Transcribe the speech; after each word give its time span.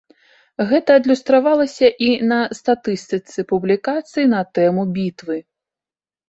Гэта 0.69 0.93
адлюстравалася 0.99 1.87
і 2.05 2.07
на 2.31 2.39
статыстыцы 2.61 3.45
публікацый 3.53 4.25
на 4.33 4.41
тэму 4.57 4.83
бітвы. 4.97 5.37